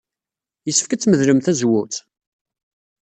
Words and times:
Yessefk 0.67 0.91
ad 0.91 0.99
tmedlem 1.01 1.39
tazewwut? 1.41 1.95